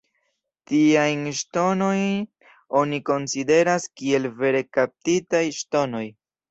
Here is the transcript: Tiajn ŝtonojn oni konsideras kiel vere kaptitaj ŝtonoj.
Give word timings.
Tiajn 0.69 1.21
ŝtonojn 1.41 2.17
oni 2.81 3.01
konsideras 3.13 3.89
kiel 4.01 4.29
vere 4.43 4.67
kaptitaj 4.81 5.49
ŝtonoj. 5.63 6.07